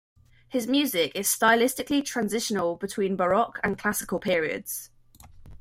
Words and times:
His 0.49 0.65
music 0.65 1.11
is 1.13 1.27
stylistically 1.27 2.03
transitional 2.03 2.75
between 2.75 3.15
Baroque 3.15 3.59
and 3.63 3.77
Classical 3.77 4.17
periods. 4.17 4.89